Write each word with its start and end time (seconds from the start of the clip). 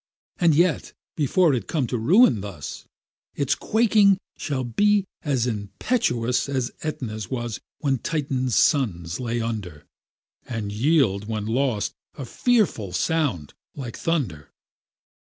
And 0.39 0.55
yet, 0.55 0.93
before 1.15 1.53
it 1.53 1.67
come 1.67 1.85
to 1.85 1.97
ruin 1.99 2.41
thus, 2.41 2.85
Its 3.35 3.53
quaking 3.53 4.17
shall 4.35 4.63
be 4.63 5.05
as 5.21 5.45
impetuous 5.45 6.49
As 6.49 6.71
Aetna's 6.81 7.29
was 7.29 7.59
when 7.81 7.99
Titan's 7.99 8.55
sons 8.55 9.19
lay 9.19 9.39
under, 9.39 9.85
And 10.47 10.71
yield, 10.71 11.27
when 11.27 11.45
lost, 11.45 11.93
a 12.15 12.25
fearful 12.25 12.93
sound 12.93 13.53
like 13.75 13.95
thunder. 13.95 14.49